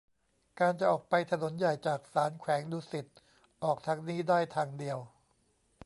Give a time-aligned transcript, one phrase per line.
[0.59, 3.07] การจะออกไปถนนใหญ่ จากศาลแขวงดุสิต
[3.63, 4.97] ออกทางนี้ได้ทางเดียว